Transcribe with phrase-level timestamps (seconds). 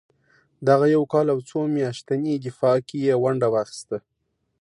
[0.67, 3.97] دغه یو کال او څو میاشتني دفاع کې یې ونډه واخیسته.